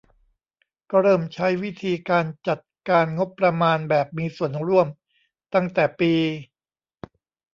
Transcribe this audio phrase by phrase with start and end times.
[0.91, 2.59] ก็เริ่มใช้วิธีการจัด
[2.89, 4.87] การงบประมาณแบบมีส่วนร่วม
[5.53, 6.13] ตั้งแต่ปี